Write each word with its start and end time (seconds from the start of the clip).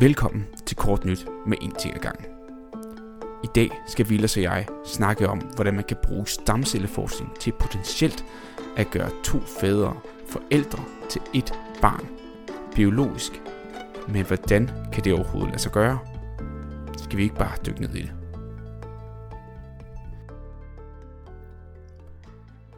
Velkommen 0.00 0.46
til 0.66 0.76
Kort 0.76 1.04
Nyt 1.04 1.26
med 1.46 1.56
en 1.62 1.72
ting 1.72 1.94
ad 1.94 2.00
gangen. 2.00 2.24
I 3.44 3.46
dag 3.54 3.70
skal 3.86 4.08
Vilas 4.08 4.36
og 4.36 4.42
jeg 4.42 4.66
snakke 4.86 5.28
om, 5.28 5.38
hvordan 5.38 5.74
man 5.74 5.84
kan 5.84 5.96
bruge 6.02 6.26
stamcelleforskning 6.26 7.40
til 7.40 7.52
potentielt 7.60 8.24
at 8.76 8.90
gøre 8.90 9.10
to 9.24 9.40
fædre 9.40 9.96
forældre 10.28 10.84
til 11.08 11.20
et 11.34 11.54
barn 11.82 12.06
biologisk. 12.74 13.32
Men 14.08 14.26
hvordan 14.26 14.70
kan 14.92 15.04
det 15.04 15.12
overhovedet 15.12 15.50
lade 15.50 15.62
sig 15.62 15.72
gøre? 15.72 15.98
Skal 16.96 17.16
vi 17.16 17.22
ikke 17.22 17.36
bare 17.36 17.56
dykke 17.66 17.80
ned 17.80 17.94
i 17.94 18.02
det? 18.02 18.12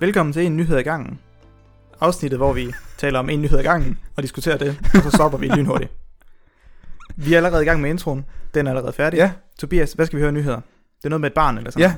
Velkommen 0.01 0.33
til 0.33 0.47
en 0.47 0.57
nyhed 0.57 0.77
ad 0.77 0.83
gangen. 0.83 1.21
Afsnittet, 2.01 2.39
hvor 2.39 2.53
vi 2.53 2.73
taler 2.99 3.19
om 3.19 3.31
en 3.31 3.43
nyhed 3.43 3.59
ad 3.59 3.65
gangen 3.65 3.99
og 4.17 4.23
diskuterer 4.23 4.59
det, 4.59 4.79
og 4.95 5.03
så 5.03 5.11
stopper 5.11 5.39
vi 5.39 5.49
lynhurtigt. 5.49 6.06
Vi 7.17 7.33
er 7.33 7.37
allerede 7.37 7.63
i 7.63 7.67
gang 7.67 7.81
med 7.81 7.91
introen. 7.91 8.25
Den 8.55 8.67
er 8.67 8.71
allerede 8.71 8.93
færdig. 8.93 9.17
Ja. 9.19 9.31
Tobias, 9.59 9.93
hvad 9.93 10.07
skal 10.07 10.17
vi 10.17 10.23
høre 10.23 10.33
nyheder? 10.33 10.61
Det 10.99 11.05
er 11.05 11.09
noget 11.09 11.21
med 11.21 11.31
et 11.31 11.35
barn 11.35 11.57
eller 11.57 11.71
sådan 11.71 11.83
Ja. 11.83 11.95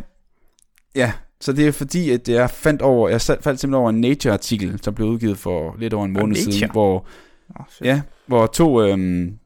Ja, 0.95 1.13
så 1.41 1.53
det 1.53 1.69
er 1.69 1.73
fordi, 1.73 2.11
at 2.11 2.29
jeg 2.29 2.51
fandt 2.51 2.83
over, 2.83 3.09
jeg 3.09 3.21
faldt 3.21 3.43
simpelthen 3.45 3.75
over 3.75 3.91
en 3.91 4.01
Nature-artikel, 4.01 4.81
som 4.83 4.95
blev 4.95 5.09
udgivet 5.09 5.39
for 5.39 5.77
lidt 5.79 5.95
over 5.95 6.05
en 6.05 6.17
Ah, 6.17 6.21
måned 6.23 6.37
Nature? 6.37 6.53
siden, 6.53 6.71
hvor, 6.71 7.07
Oh, 7.61 7.67
shit. 7.71 7.87
ja, 7.87 8.01
hvor 8.27 8.47
to, 8.47 8.83
øhm, 8.83 9.39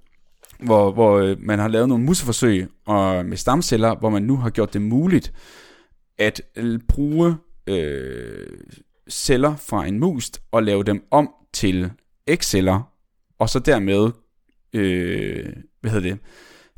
hvor, 0.65 0.93
hvor 0.93 1.19
øh, 1.19 1.37
man 1.41 1.59
har 1.59 1.69
lavet 1.69 1.89
nogle 1.89 2.05
museforsøg 2.05 2.69
og, 2.87 3.27
med 3.27 3.37
stamceller, 3.37 3.95
hvor 3.95 4.11
man 4.11 4.23
nu 4.23 4.37
har 4.37 4.51
gjort 4.51 4.73
det 4.73 4.83
muligt 4.83 5.33
at 6.19 6.43
øh, 6.57 6.81
bruge 6.89 7.37
øh, 7.67 8.47
celler 9.11 9.57
fra 9.57 9.87
en 9.87 10.01
mus 10.01 10.31
og 10.53 10.63
lave 10.63 10.83
dem 10.85 11.05
om 11.11 11.31
til 11.53 11.91
ægceller, 12.27 12.93
og 13.39 13.49
så 13.49 13.59
dermed, 13.59 14.11
øh, 14.73 15.53
hvad 15.81 15.91
hedder 15.91 16.11
det, 16.11 16.19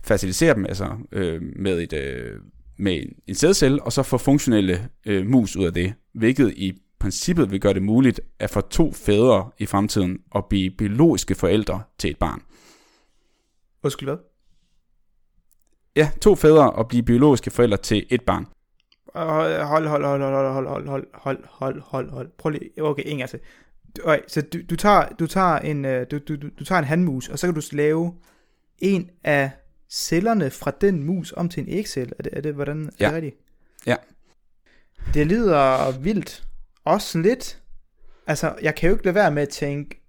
fertilisere 0.05 0.55
dem, 0.55 0.65
altså 0.65 0.97
øh, 1.13 1.43
med, 1.57 1.83
et, 1.83 1.93
øh, 1.93 2.41
med 2.77 3.05
en, 3.27 3.35
sædcelle, 3.35 3.83
og 3.83 3.93
så 3.93 4.03
få 4.03 4.19
funktionelle 4.19 4.89
øh, 5.07 5.27
mus 5.27 5.57
ud 5.57 5.67
af 5.67 5.73
det, 5.73 5.95
hvilket 6.15 6.53
i 6.57 6.73
princippet 6.99 7.51
vil 7.51 7.61
gøre 7.61 7.75
det 7.75 7.83
muligt 7.83 8.21
at 8.39 8.51
få 8.51 8.61
to 8.61 8.93
fædre 8.93 9.51
i 9.59 9.67
fremtiden 9.67 10.19
at 10.35 10.45
blive 10.51 10.71
biologiske 10.71 11.35
forældre 11.35 11.83
til 11.99 12.11
et 12.11 12.19
barn. 12.19 12.43
Undskyld, 13.83 14.09
hvad? 14.09 14.17
Ja, 15.97 16.11
to 16.21 16.35
fædre 16.35 16.71
og 16.71 16.89
blive 16.89 17.03
biologiske 17.03 17.51
forældre 17.51 17.77
til 17.77 18.07
et 18.11 18.23
barn. 18.23 18.47
Hold, 19.15 19.63
hold, 19.65 19.87
hold, 19.87 20.05
hold, 20.05 20.23
hold, 20.23 20.67
hold, 20.67 20.67
hold, 20.67 20.89
hold, 20.89 21.07
hold, 21.15 21.45
hold, 21.45 21.83
hold, 21.83 22.11
hold. 22.11 22.31
Prøv 22.39 22.51
lige. 22.51 22.83
Okay, 22.83 23.03
en 23.07 23.19
gang 23.19 23.31
til. 23.31 23.41
Okay, 24.05 24.21
så 24.29 24.41
du, 24.43 24.59
du, 24.71 24.77
tager, 24.77 25.09
du, 25.09 25.27
tager 25.27 25.59
en, 25.59 25.85
øh, 25.85 26.07
du, 26.11 26.19
du, 26.19 26.37
du, 26.37 26.49
du 26.59 26.65
tager 26.65 26.79
en 26.79 26.85
handmus, 26.85 27.29
og 27.29 27.39
så 27.39 27.47
kan 27.47 27.55
du 27.55 27.61
lave 27.73 28.15
en 28.79 29.11
af 29.25 29.51
cellerne 29.91 30.51
fra 30.51 30.71
den 30.81 31.05
mus 31.05 31.33
om 31.37 31.49
til 31.49 31.61
en 31.61 31.69
ægcelle. 31.69 32.15
Er 32.19 32.23
det, 32.23 32.33
er 32.37 32.41
det 32.41 32.55
hvordan 32.55 32.87
er 32.87 32.91
Ja. 33.01 33.07
det 33.07 33.15
rigtigt? 33.15 33.37
Ja. 33.87 33.97
Det 35.15 35.27
lyder 35.27 35.99
vildt. 35.99 36.45
Også 36.85 37.19
lidt. 37.19 37.63
Altså, 38.27 38.55
jeg 38.63 38.75
kan 38.75 38.89
jo 38.89 38.95
ikke 38.95 39.05
lade 39.05 39.15
være 39.15 39.31
med 39.31 39.43
at 39.43 39.49
tænke, 39.49 40.03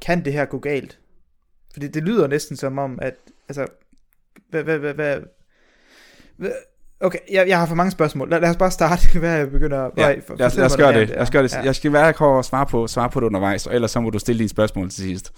kan 0.00 0.24
det 0.24 0.32
her 0.32 0.44
gå 0.44 0.58
galt? 0.58 0.98
Fordi 1.72 1.88
det 1.88 2.02
lyder 2.02 2.26
næsten 2.26 2.56
som 2.56 2.78
om, 2.78 2.98
at, 3.02 3.14
altså, 3.48 3.66
hvad, 4.50 4.62
hvad, 4.62 4.78
hvad, 4.78 5.20
hvad 6.36 6.52
okay, 7.00 7.18
jeg, 7.32 7.48
jeg 7.48 7.58
har 7.58 7.66
for 7.66 7.74
mange 7.74 7.90
spørgsmål. 7.90 8.30
Lad, 8.30 8.40
lad 8.40 8.50
os 8.50 8.56
bare 8.56 8.70
starte, 8.70 9.08
hvad 9.18 9.36
jeg 9.36 9.50
begynder. 9.50 9.90
Ja, 9.96 10.08
lad, 10.08 10.18
os, 10.18 10.24
fortæl 10.26 10.50
lad 10.56 10.66
os 10.66 10.76
gøre 10.76 11.00
det. 11.00 11.08
Lad 11.08 11.18
os 11.18 11.30
gøre 11.30 11.42
det. 11.42 11.52
Ja, 11.52 11.60
Jeg 11.62 11.74
skal 11.74 11.92
være 11.92 12.12
klar 12.12 12.26
og 12.26 12.44
svare 12.44 12.66
på, 12.66 12.86
svare 12.86 13.10
på 13.10 13.20
det 13.20 13.26
undervejs, 13.26 13.66
og 13.66 13.74
ellers 13.74 13.90
så 13.90 14.00
må 14.00 14.10
du 14.10 14.18
stille 14.18 14.38
dine 14.38 14.48
spørgsmål 14.48 14.90
til 14.90 15.02
sidst. 15.02 15.32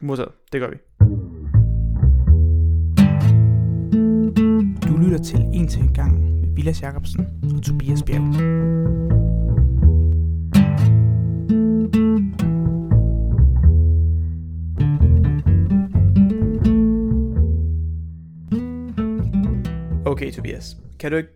Modtaget. 0.00 0.32
Det 0.52 0.60
gør 0.60 0.68
vi. 0.70 0.76
Du 4.88 4.96
lytter 4.96 5.18
til 5.24 5.38
En 5.52 5.68
til 5.68 5.80
en 5.80 5.94
gang 5.94 6.20
med 6.20 6.48
Vilas 6.56 6.82
Jacobsen 6.82 7.26
og 7.56 7.62
Tobias 7.62 8.02
Bjerg. 8.02 8.22
Okay, 20.06 20.32
Tobias. 20.32 20.76
Kan 20.98 21.10
du 21.10 21.16
ikke... 21.16 21.30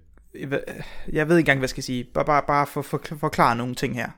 Jeg 1.12 1.28
ved 1.28 1.36
ikke 1.36 1.38
engang, 1.38 1.58
hvad 1.58 1.64
jeg 1.64 1.70
skal 1.70 1.82
sige. 1.82 2.04
Bare, 2.14 2.24
bare, 2.24 2.42
bare 2.46 2.66
for, 2.66 2.82
for, 2.82 3.00
forklare 3.18 3.56
nogle 3.56 3.74
ting 3.74 3.94
her. 3.94 4.10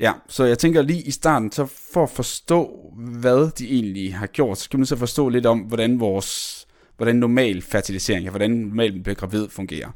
Ja, 0.00 0.12
så 0.28 0.44
jeg 0.44 0.58
tænker 0.58 0.82
lige 0.82 1.02
i 1.02 1.10
starten, 1.10 1.52
så 1.52 1.66
for 1.92 2.02
at 2.02 2.10
forstå, 2.10 2.92
hvad 2.96 3.50
de 3.58 3.68
egentlig 3.70 4.14
har 4.14 4.26
gjort, 4.26 4.58
så 4.58 4.64
skal 4.64 4.78
man 4.78 4.86
så 4.86 4.96
forstå 4.96 5.28
lidt 5.28 5.46
om, 5.46 5.58
hvordan 5.58 6.00
vores, 6.00 6.66
hvordan 6.96 7.16
normal 7.16 7.62
fertilisering, 7.62 8.30
hvordan 8.30 8.50
normal 8.50 8.92
man 8.92 9.02
bliver 9.02 9.16
gravid 9.16 9.48
fungerer. 9.48 9.90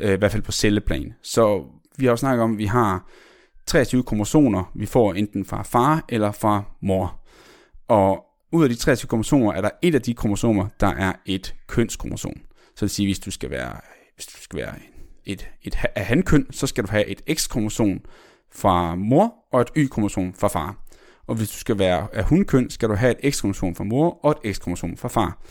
Øh, 0.00 0.12
I 0.12 0.16
hvert 0.16 0.32
fald 0.32 0.42
på 0.42 0.52
celleplan. 0.52 1.14
Så 1.22 1.64
vi 1.98 2.04
har 2.04 2.12
jo 2.12 2.16
snakket 2.16 2.42
om, 2.42 2.52
at 2.52 2.58
vi 2.58 2.64
har 2.64 3.10
23 3.66 4.02
kromosomer, 4.02 4.72
vi 4.74 4.86
får 4.86 5.14
enten 5.14 5.44
fra 5.44 5.62
far 5.62 6.04
eller 6.08 6.32
fra 6.32 6.62
mor. 6.82 7.20
Og 7.88 8.24
ud 8.52 8.64
af 8.64 8.70
de 8.70 8.76
23 8.76 9.08
kromosomer, 9.08 9.52
er 9.52 9.60
der 9.60 9.70
et 9.82 9.94
af 9.94 10.02
de 10.02 10.14
kromosomer, 10.14 10.66
der 10.80 10.86
er 10.86 11.12
et 11.26 11.54
kønskromosom. 11.66 12.34
Så 12.34 12.72
det 12.74 12.82
vil 12.82 12.90
sige, 12.90 13.06
hvis 13.06 13.18
du 13.18 13.30
skal 13.30 13.50
være, 13.50 13.80
hvis 14.14 14.26
du 14.26 14.42
skal 14.42 14.58
være 14.58 14.74
et, 15.24 15.50
et 15.62 15.74
et 15.74 15.78
af 15.94 16.04
hankøn, 16.06 16.46
så 16.50 16.66
skal 16.66 16.84
du 16.84 16.88
have 16.90 17.06
et 17.06 17.22
X-kromosom, 17.36 18.00
fra 18.52 18.94
mor 18.94 19.34
og 19.52 19.60
et 19.60 19.68
Y-kromosom 19.76 20.34
fra 20.34 20.48
far. 20.48 20.84
Og 21.26 21.36
hvis 21.36 21.50
du 21.50 21.56
skal 21.56 21.78
være 21.78 22.08
af 22.12 22.24
hundkøn, 22.24 22.70
skal 22.70 22.88
du 22.88 22.94
have 22.94 23.24
et 23.24 23.34
X-kromosom 23.34 23.74
fra 23.74 23.84
mor 23.84 24.24
og 24.24 24.40
et 24.44 24.56
X-kromosom 24.56 24.96
fra 24.96 25.08
far. 25.08 25.42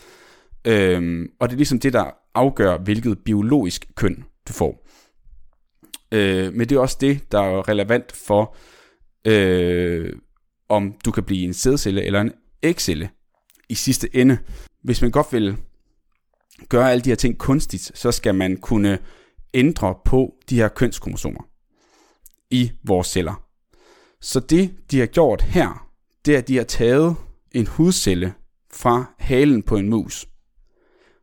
Øhm, 0.64 1.26
og 1.40 1.48
det 1.48 1.54
er 1.54 1.56
ligesom 1.56 1.80
det, 1.80 1.92
der 1.92 2.10
afgør, 2.34 2.78
hvilket 2.78 3.18
biologisk 3.24 3.86
køn 3.94 4.24
du 4.48 4.52
får. 4.52 4.86
Øh, 6.12 6.54
men 6.54 6.68
det 6.68 6.76
er 6.76 6.80
også 6.80 6.96
det, 7.00 7.32
der 7.32 7.40
er 7.40 7.68
relevant 7.68 8.12
for, 8.12 8.56
øh, 9.24 10.12
om 10.68 10.94
du 11.04 11.10
kan 11.10 11.24
blive 11.24 11.44
en 11.44 11.54
sædcelle 11.54 12.02
eller 12.02 12.20
en 12.20 12.32
ægcelle 12.62 13.10
i 13.68 13.74
sidste 13.74 14.16
ende. 14.16 14.38
Hvis 14.82 15.02
man 15.02 15.10
godt 15.10 15.32
vil 15.32 15.56
gøre 16.68 16.92
alle 16.92 17.02
de 17.02 17.10
her 17.10 17.16
ting 17.16 17.38
kunstigt, 17.38 17.92
så 17.94 18.12
skal 18.12 18.34
man 18.34 18.56
kunne 18.56 18.98
ændre 19.54 19.94
på 20.04 20.34
de 20.50 20.56
her 20.56 20.68
kønskromosomer 20.68 21.48
i 22.50 22.72
vores 22.84 23.06
celler. 23.06 23.44
Så 24.20 24.40
det, 24.40 24.74
de 24.90 24.98
har 24.98 25.06
gjort 25.06 25.42
her, 25.42 25.88
det 26.24 26.34
er, 26.34 26.38
at 26.38 26.48
de 26.48 26.56
har 26.56 26.64
taget 26.64 27.16
en 27.52 27.66
hudcelle 27.66 28.34
fra 28.72 29.04
halen 29.18 29.62
på 29.62 29.76
en 29.76 29.88
mus. 29.88 30.26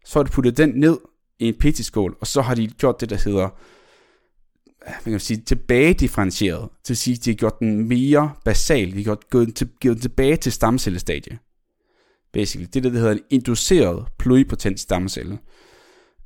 Så 0.05 0.19
har 0.19 0.23
de 0.23 0.31
puttet 0.31 0.57
den 0.57 0.69
ned 0.69 0.97
i 1.39 1.47
en 1.47 1.55
petiskål, 1.59 2.17
og 2.19 2.27
så 2.27 2.41
har 2.41 2.55
de 2.55 2.67
gjort 2.67 3.01
det, 3.01 3.09
der 3.09 3.15
hedder 3.15 3.49
hvad 4.87 5.03
kan 5.03 5.11
man 5.11 5.19
sige, 5.19 5.41
tilbagedifferentieret. 5.41 6.61
Det 6.61 6.89
vil 6.89 6.97
sige, 6.97 7.13
at 7.13 7.25
de 7.25 7.29
har 7.29 7.35
gjort 7.35 7.59
den 7.59 7.87
mere 7.87 8.31
basal. 8.45 8.91
De 8.91 8.95
har 8.95 9.03
gjort, 9.03 9.29
gået, 9.29 9.55
til, 9.55 9.69
givet 9.81 9.95
den 9.95 10.01
tilbage 10.01 10.37
til 10.37 10.51
stamcellestadie. 10.51 11.39
Basically. 12.37 12.67
Det 12.73 12.83
der, 12.83 12.89
der 12.89 12.99
hedder 12.99 13.13
en 13.13 13.19
induceret 13.29 14.07
pluripotent 14.19 14.79
stamcelle. 14.79 15.39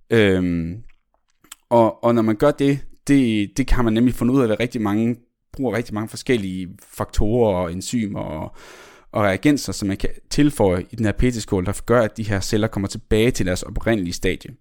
Øhm, 0.10 0.84
og, 1.70 2.04
og 2.04 2.16
når 2.16 2.22
man 2.22 2.36
gør 2.36 2.52
det, 2.52 2.80
det, 3.08 3.52
det 3.58 3.68
kan 3.68 3.86
man 3.86 3.94
nemlig 3.94 4.14
finde 4.14 4.34
ud 4.34 4.42
af, 4.42 4.52
at 4.52 4.60
rigtig 4.60 4.82
mange 4.82 5.16
bruger 5.54 5.78
rigtig 5.78 5.94
mange 5.94 6.10
forskellige 6.10 6.70
faktorer 6.84 7.56
og 7.56 7.72
enzymer 7.72 8.20
og, 8.20 8.56
og 9.12 9.24
reagenser, 9.24 9.74
som 9.74 9.88
man 9.88 9.98
kan 9.98 10.10
tilføje 10.30 10.86
i 10.92 10.96
den 10.96 11.06
her 11.06 11.12
petiskål, 11.12 11.66
der 11.66 11.82
gør, 11.86 12.02
at 12.02 12.18
de 12.18 12.24
her 12.24 12.40
celler 12.40 12.68
kommer 12.68 12.88
tilbage 12.88 13.32
til 13.32 13.46
deres 13.46 13.64
oprindelige 13.64 14.14
stadie. 14.14 14.56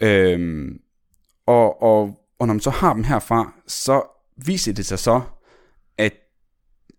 Øhm, 0.00 0.78
og, 1.46 1.82
og, 1.82 2.18
og 2.38 2.46
når 2.46 2.54
man 2.54 2.60
så 2.60 2.70
har 2.70 2.94
dem 2.94 3.04
herfra, 3.04 3.52
så 3.66 4.02
viser 4.46 4.72
det 4.72 4.86
sig 4.86 4.98
så, 4.98 5.20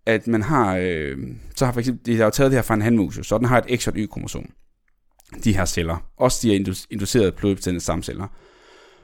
at 0.06 0.28
man 0.28 0.42
har, 0.42 0.78
øh, 0.78 1.18
så 1.56 1.66
har 1.66 1.72
for 1.72 1.80
eksempel, 1.80 2.06
de 2.06 2.18
har 2.18 2.24
jo 2.24 2.30
taget 2.30 2.52
det 2.52 2.58
her 2.58 2.64
fra 2.64 2.74
en 2.74 2.82
handmus, 2.82 3.20
så 3.24 3.38
den 3.38 3.46
har 3.46 3.62
et 3.62 3.82
X 3.82 3.88
og 3.88 3.94
et 3.94 4.03
Y-kromosom, 4.03 4.50
de 5.44 5.56
her 5.56 5.66
celler, 5.66 5.97
også 6.18 6.40
de 6.41 6.50
her 6.50 6.85
inducerede 6.91 7.32
pluripotente 7.32 7.79
stamceller. 7.79 8.28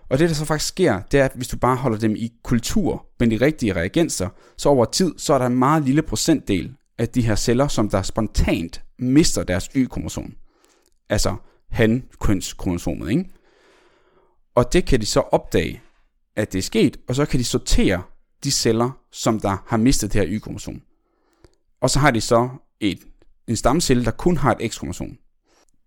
Og 0.09 0.19
det, 0.19 0.29
der 0.29 0.35
så 0.35 0.45
faktisk 0.45 0.67
sker, 0.67 1.01
det 1.11 1.19
er, 1.19 1.25
at 1.25 1.31
hvis 1.35 1.47
du 1.47 1.57
bare 1.57 1.75
holder 1.75 1.97
dem 1.97 2.15
i 2.15 2.31
kultur 2.43 3.05
med 3.19 3.27
de 3.27 3.45
rigtige 3.45 3.73
reagenser, 3.73 4.29
så 4.57 4.69
over 4.69 4.85
tid, 4.85 5.13
så 5.17 5.33
er 5.33 5.37
der 5.37 5.45
en 5.45 5.55
meget 5.55 5.83
lille 5.83 6.01
procentdel 6.01 6.75
af 6.97 7.09
de 7.09 7.21
her 7.21 7.35
celler, 7.35 7.67
som 7.67 7.89
der 7.89 8.01
spontant 8.01 8.83
mister 8.99 9.43
deres 9.43 9.69
Y-kromosom. 9.75 10.33
Altså 11.09 11.35
han-kønskromosomet, 11.69 13.09
ikke? 13.09 13.29
Og 14.55 14.73
det 14.73 14.85
kan 14.85 15.01
de 15.01 15.05
så 15.05 15.19
opdage, 15.19 15.81
at 16.35 16.53
det 16.53 16.59
er 16.59 16.63
sket, 16.63 16.97
og 17.07 17.15
så 17.15 17.25
kan 17.25 17.39
de 17.39 17.43
sortere 17.43 18.03
de 18.43 18.51
celler, 18.51 18.91
som 19.11 19.39
der 19.39 19.63
har 19.67 19.77
mistet 19.77 20.13
det 20.13 20.21
her 20.21 20.39
Y-kromosom. 20.39 20.81
Og 21.85 21.89
så 21.89 21.99
har 21.99 22.11
de 22.11 22.21
så 22.21 22.49
et, 22.79 22.99
en 23.47 23.55
stamcelle, 23.55 24.05
der 24.05 24.11
kun 24.11 24.37
har 24.37 24.55
et 24.55 24.71
X-kromosom. 24.71 25.17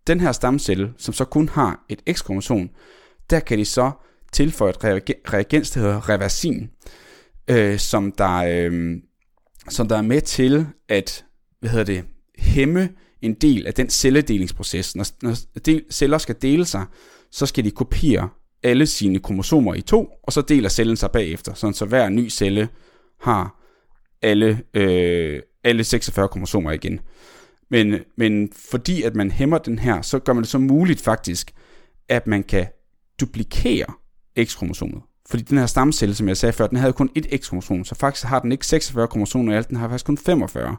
Den 0.06 0.20
her 0.20 0.32
stamcelle, 0.32 0.92
som 0.98 1.14
så 1.14 1.24
kun 1.24 1.48
har 1.48 1.84
et 1.88 2.02
X-kromosom, 2.12 2.70
der 3.30 3.40
kan 3.40 3.58
de 3.58 3.64
så 3.64 3.90
tilføje 4.32 4.70
et 4.70 4.82
reagens, 5.32 5.70
der 5.70 5.80
hedder 5.80 6.08
reversin, 6.08 6.70
øh, 7.48 7.78
som, 7.78 8.12
der, 8.12 8.34
øh, 8.36 8.96
som 9.68 9.88
der 9.88 9.96
er 9.96 10.02
med 10.02 10.20
til 10.20 10.66
at 10.88 11.24
hvad 11.60 11.70
hedder 11.70 11.84
det, 11.84 12.04
hæmme 12.38 12.88
en 13.22 13.34
del 13.34 13.66
af 13.66 13.74
den 13.74 13.90
celledelingsproces. 13.90 14.96
Når, 14.96 15.06
når 15.22 15.36
del, 15.66 15.84
celler 15.90 16.18
skal 16.18 16.36
dele 16.42 16.64
sig, 16.64 16.86
så 17.30 17.46
skal 17.46 17.64
de 17.64 17.70
kopiere 17.70 18.28
alle 18.62 18.86
sine 18.86 19.18
kromosomer 19.18 19.74
i 19.74 19.80
to, 19.80 20.08
og 20.22 20.32
så 20.32 20.42
deler 20.42 20.68
cellen 20.68 20.96
sig 20.96 21.10
bagefter, 21.10 21.54
sådan 21.54 21.74
så 21.74 21.84
hver 21.84 22.08
ny 22.08 22.30
celle 22.30 22.68
har 23.20 23.58
alle, 24.22 24.62
øh, 24.74 25.42
alle 25.68 25.84
46 25.84 26.28
kromosomer 26.28 26.72
igen. 26.72 27.00
Men, 27.70 27.94
men 28.16 28.52
fordi 28.70 29.02
at 29.02 29.14
man 29.14 29.30
hæmmer 29.30 29.58
den 29.58 29.78
her, 29.78 30.02
så 30.02 30.18
gør 30.18 30.32
man 30.32 30.42
det 30.42 30.50
så 30.50 30.58
muligt 30.58 31.00
faktisk, 31.00 31.52
at 32.08 32.26
man 32.26 32.42
kan 32.42 32.66
duplikere 33.20 33.86
X-kromosomet. 34.44 35.02
Fordi 35.30 35.42
den 35.42 35.58
her 35.58 35.66
stamcelle, 35.66 36.14
som 36.14 36.28
jeg 36.28 36.36
sagde 36.36 36.52
før, 36.52 36.66
den 36.66 36.78
havde 36.78 36.92
kun 36.92 37.10
et 37.14 37.40
X-kromosom, 37.40 37.84
så 37.84 37.94
faktisk 37.94 38.26
har 38.26 38.40
den 38.40 38.52
ikke 38.52 38.66
46 38.66 39.08
kromosomer 39.08 39.52
i 39.52 39.56
alt, 39.56 39.68
den 39.68 39.76
har 39.76 39.88
faktisk 39.88 40.06
kun 40.06 40.18
45. 40.18 40.76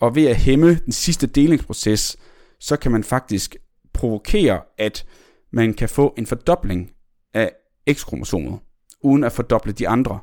Og 0.00 0.14
ved 0.14 0.26
at 0.26 0.36
hæmme 0.36 0.74
den 0.74 0.92
sidste 0.92 1.26
delingsproces, 1.26 2.16
så 2.60 2.76
kan 2.76 2.92
man 2.92 3.04
faktisk 3.04 3.56
provokere, 3.92 4.60
at 4.78 5.06
man 5.52 5.74
kan 5.74 5.88
få 5.88 6.14
en 6.18 6.26
fordobling 6.26 6.90
af 7.34 7.52
X-kromosomet, 7.92 8.58
uden 9.02 9.24
at 9.24 9.32
fordoble 9.32 9.72
de 9.72 9.88
andre. 9.88 10.20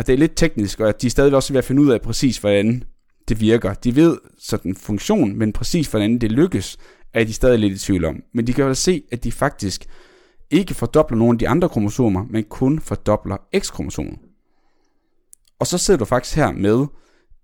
Og 0.00 0.06
det 0.06 0.12
er 0.12 0.18
lidt 0.18 0.36
teknisk, 0.36 0.80
og 0.80 1.02
de 1.02 1.06
er 1.06 1.10
stadig 1.10 1.34
også 1.34 1.52
ved 1.52 1.58
at 1.58 1.64
finde 1.64 1.82
ud 1.82 1.90
af 1.90 2.00
præcis, 2.00 2.38
hvordan 2.38 2.82
det 3.28 3.40
virker. 3.40 3.74
De 3.74 3.96
ved 3.96 4.18
sådan 4.38 4.74
funktion, 4.74 5.38
men 5.38 5.52
præcis 5.52 5.88
hvordan 5.88 6.18
det 6.18 6.32
lykkes, 6.32 6.78
er 7.14 7.24
de 7.24 7.32
stadig 7.32 7.58
lidt 7.58 7.72
i 7.72 7.78
tvivl 7.78 8.04
om. 8.04 8.22
Men 8.34 8.46
de 8.46 8.52
kan 8.52 8.64
jo 8.64 8.74
se, 8.74 9.02
at 9.12 9.24
de 9.24 9.32
faktisk 9.32 9.86
ikke 10.50 10.74
fordobler 10.74 11.18
nogle 11.18 11.34
af 11.34 11.38
de 11.38 11.48
andre 11.48 11.68
kromosomer, 11.68 12.24
men 12.30 12.44
kun 12.44 12.80
fordobler 12.80 13.36
X-kromosomet. 13.58 14.18
Og 15.58 15.66
så 15.66 15.78
sidder 15.78 15.98
du 15.98 16.04
faktisk 16.04 16.36
her 16.36 16.52
med 16.52 16.86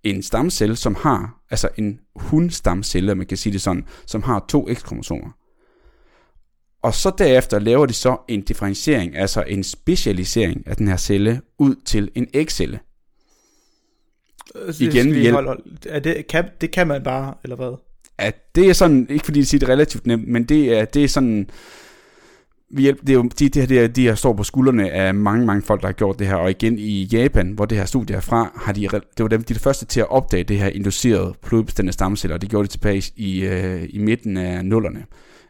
en 0.03 0.23
stamcelle, 0.23 0.75
som 0.75 0.95
har, 0.95 1.41
altså 1.49 1.69
en 1.77 1.99
hundstamcelle, 2.15 3.15
man 3.15 3.27
kan 3.27 3.37
sige 3.37 3.53
det 3.53 3.61
sådan, 3.61 3.85
som 4.05 4.23
har 4.23 4.45
to 4.49 4.67
X-kromosomer. 4.73 5.29
Og 6.81 6.93
så 6.93 7.11
derefter 7.17 7.59
laver 7.59 7.85
de 7.85 7.93
så 7.93 8.17
en 8.27 8.41
differentiering, 8.41 9.17
altså 9.17 9.43
en 9.47 9.63
specialisering 9.63 10.67
af 10.67 10.75
den 10.75 10.87
her 10.87 10.97
celle 10.97 11.41
ud 11.59 11.75
til 11.85 12.11
en 12.15 12.27
ægcelle. 12.33 12.79
Det, 14.67 14.81
Igen 14.81 15.13
ved 15.13 15.21
hjælp. 15.21 15.33
Hold, 15.33 15.47
hold. 15.47 15.63
Er 15.85 15.99
det, 15.99 16.27
kan, 16.27 16.45
det 16.61 16.71
kan 16.71 16.87
man 16.87 17.03
bare, 17.03 17.33
eller 17.43 17.55
hvad? 17.55 17.77
Ja, 18.21 18.31
det 18.55 18.69
er 18.69 18.73
sådan, 18.73 19.07
ikke 19.09 19.25
fordi 19.25 19.39
det 19.39 19.47
siger 19.47 19.59
det 19.59 19.69
relativt 19.69 20.07
nemt, 20.07 20.27
men 20.27 20.43
det 20.43 20.77
er, 20.77 20.85
det 20.85 21.03
er 21.03 21.07
sådan, 21.07 21.49
vi 22.71 22.81
hjælp, 22.81 23.01
det 23.01 23.09
er 23.09 23.13
jo, 23.13 23.29
de, 23.39 23.49
det 23.49 23.69
her, 23.69 23.87
de 23.87 24.01
her 24.01 24.15
står 24.15 24.33
på 24.33 24.43
skuldrene 24.43 24.91
af 24.91 25.13
mange, 25.13 25.45
mange 25.45 25.61
folk, 25.61 25.81
der 25.81 25.87
har 25.87 25.93
gjort 25.93 26.19
det 26.19 26.27
her, 26.27 26.35
og 26.35 26.49
igen 26.49 26.79
i 26.79 27.03
Japan, 27.03 27.51
hvor 27.51 27.65
det 27.65 27.77
her 27.77 27.85
studie 27.85 28.15
er 28.15 28.19
fra, 28.19 28.51
har 28.55 28.73
de, 28.73 28.81
det 28.91 29.01
var 29.23 29.27
dem, 29.27 29.43
de 29.43 29.53
er 29.53 29.57
de 29.57 29.63
første 29.63 29.85
til 29.85 29.99
at 29.99 30.09
opdage 30.09 30.43
det 30.43 30.57
her 30.57 30.67
inducerede 30.67 31.33
pluribestandende 31.43 31.93
stamceller, 31.93 32.37
det 32.37 32.49
gjorde 32.49 32.67
de 32.67 32.71
tilbage 32.71 33.11
i, 33.15 33.45
øh, 33.45 33.89
i 33.89 33.97
midten 33.97 34.37
af 34.37 34.65
nullerne. 34.65 35.05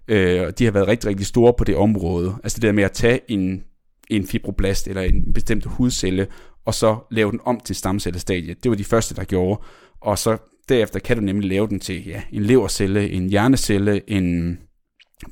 Øh, 0.07 0.41
og 0.41 0.59
de 0.59 0.65
har 0.65 0.71
været 0.71 0.87
rigtig, 0.87 1.09
rigtig 1.09 1.25
store 1.25 1.53
på 1.57 1.63
det 1.63 1.75
område. 1.75 2.35
Altså 2.43 2.55
det 2.55 2.61
der 2.61 2.71
med 2.71 2.83
at 2.83 2.91
tage 2.91 3.19
en, 3.27 3.63
en 4.09 4.27
fibroblast 4.27 4.87
eller 4.87 5.01
en 5.01 5.33
bestemt 5.33 5.65
hudcelle, 5.65 6.27
og 6.65 6.73
så 6.73 6.97
lave 7.11 7.31
den 7.31 7.39
om 7.45 7.59
til 7.59 7.75
stamcellestadie. 7.75 8.55
Det 8.63 8.69
var 8.71 8.77
de 8.77 8.83
første, 8.83 9.15
der 9.15 9.23
gjorde. 9.23 9.61
Og 10.01 10.17
så 10.17 10.37
derefter 10.69 10.99
kan 10.99 11.17
du 11.17 11.23
nemlig 11.23 11.49
lave 11.49 11.67
den 11.67 11.79
til 11.79 12.07
ja, 12.07 12.21
en 12.31 12.43
levercelle, 12.43 13.09
en 13.09 13.29
hjernecelle, 13.29 14.09
en 14.09 14.59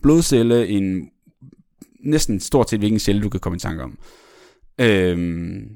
blodcelle, 0.02 0.68
en 0.68 1.10
næsten 2.00 2.40
stort 2.40 2.70
set 2.70 2.80
hvilken 2.80 3.00
celle, 3.00 3.22
du 3.22 3.30
kan 3.30 3.40
komme 3.40 3.56
i 3.56 3.60
tanke 3.60 3.84
om. 3.84 4.00
Øhm, 4.82 5.70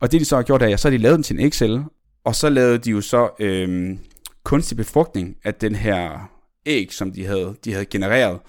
og 0.00 0.12
det 0.12 0.20
de 0.20 0.24
så 0.24 0.36
har 0.36 0.42
gjort 0.42 0.62
er, 0.62 0.76
så 0.76 0.88
har 0.88 0.96
de 0.96 1.02
lavet 1.02 1.16
den 1.16 1.22
til 1.22 1.38
en 1.38 1.46
Excel, 1.46 1.84
og 2.24 2.34
så 2.34 2.48
lavede 2.48 2.78
de 2.78 2.90
jo 2.90 3.00
så 3.00 3.30
øhm, 3.40 3.98
kunstig 4.44 4.76
befrugtning 4.76 5.36
af 5.44 5.54
den 5.54 5.74
her 5.74 6.30
æg, 6.66 6.92
som 6.92 7.12
de 7.12 7.24
havde, 7.24 7.56
de 7.64 7.72
havde 7.72 7.86
genereret 7.86 8.40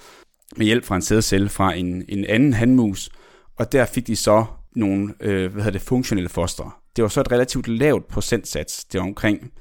med 0.57 0.65
hjælp 0.65 0.85
fra 0.85 0.95
en 0.95 1.01
sædcelle 1.01 1.49
fra 1.49 1.73
en, 1.73 2.05
en 2.09 2.25
anden 2.25 2.53
handmus, 2.53 3.09
og 3.55 3.71
der 3.71 3.85
fik 3.85 4.07
de 4.07 4.15
så 4.15 4.45
nogle 4.75 5.13
øh, 5.19 5.51
hvad 5.51 5.63
hedder 5.63 5.79
det, 5.79 5.87
funktionelle 5.87 6.29
fostre. 6.29 6.71
Det 6.95 7.01
var 7.01 7.07
så 7.07 7.21
et 7.21 7.31
relativt 7.31 7.67
lavt 7.67 8.07
procentsats. 8.07 8.85
Det 8.85 8.99
var 8.99 9.05
omkring, 9.05 9.51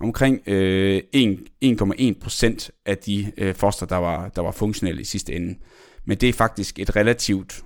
omkring 0.00 0.48
øh, 0.48 1.02
1,1 1.64 2.20
procent 2.20 2.70
af 2.86 2.98
de 2.98 3.32
øh, 3.36 3.54
foster, 3.54 3.86
der 3.86 3.96
var, 3.96 4.28
der 4.28 4.42
var 4.42 4.52
funktionelle 4.52 5.00
i 5.00 5.04
sidste 5.04 5.34
ende. 5.34 5.58
Men 6.04 6.18
det 6.18 6.28
er 6.28 6.32
faktisk 6.32 6.78
et 6.78 6.96
relativt 6.96 7.62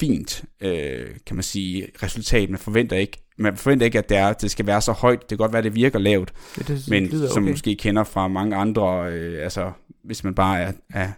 fint, 0.00 0.44
øh, 0.60 1.06
kan 1.26 1.36
man 1.36 1.42
sige, 1.42 1.88
resultat. 2.02 2.50
Man 2.50 2.58
forventer 2.58 2.96
ikke, 2.96 3.25
man 3.36 3.56
forventer 3.56 3.86
ikke 3.86 3.98
at 3.98 4.08
det, 4.08 4.16
er, 4.16 4.32
det 4.32 4.50
skal 4.50 4.66
være 4.66 4.80
så 4.80 4.92
højt. 4.92 5.20
Det 5.20 5.28
kan 5.28 5.38
godt 5.38 5.52
være, 5.52 5.58
at 5.58 5.64
det 5.64 5.74
virker 5.74 5.98
lavt, 5.98 6.32
det, 6.56 6.68
det, 6.68 6.86
men 6.88 7.06
okay. 7.06 7.28
som 7.34 7.42
måske 7.42 7.76
kender 7.76 8.04
fra 8.04 8.28
mange 8.28 8.56
andre, 8.56 9.12
øh, 9.12 9.44
altså 9.44 9.72
hvis 10.04 10.24
man 10.24 10.34
bare 10.34 10.60
er, 10.60 10.72
er 10.90 11.12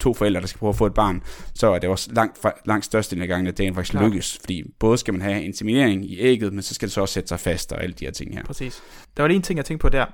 to 0.00 0.14
forældre, 0.14 0.40
der 0.40 0.46
skal 0.46 0.58
prøve 0.58 0.70
at 0.70 0.76
få 0.76 0.86
et 0.86 0.94
barn, 0.94 1.22
så 1.54 1.66
er 1.66 1.78
det 1.78 1.88
også 1.88 2.12
langt, 2.12 2.46
langt 2.64 2.84
største 2.84 3.16
af 3.20 3.28
gangen, 3.28 3.46
at 3.46 3.58
det 3.58 3.74
faktisk 3.74 4.00
lykkes. 4.00 4.38
Fordi 4.40 4.64
både 4.78 4.98
skal 4.98 5.14
man 5.14 5.20
have 5.20 5.44
inseminering 5.44 6.10
i 6.10 6.18
ægget, 6.18 6.52
men 6.52 6.62
så 6.62 6.74
skal 6.74 6.88
det 6.88 6.92
så 6.92 7.00
også 7.00 7.14
sætte 7.14 7.28
sig 7.28 7.40
fast 7.40 7.72
og 7.72 7.82
alle 7.82 7.92
de 7.92 8.04
her 8.04 8.12
ting 8.12 8.34
her. 8.34 8.44
Præcis. 8.44 8.82
Der 9.16 9.22
var 9.22 9.28
lige 9.28 9.36
en 9.36 9.42
ting, 9.42 9.56
jeg 9.56 9.64
tænkte 9.64 9.82
på 9.82 9.88
der. 9.88 10.06